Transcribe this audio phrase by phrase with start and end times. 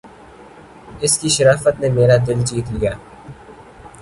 [1.01, 2.93] اس کی شرافت نے میرا دل جیت لیا